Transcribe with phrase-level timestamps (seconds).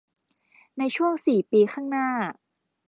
[0.77, 2.09] ในช่วงสี่ปีข้างหน้า